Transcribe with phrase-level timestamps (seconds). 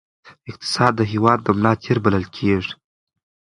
[0.51, 2.73] اقتصاد د هېواد د ملا تیر بلل کېږي.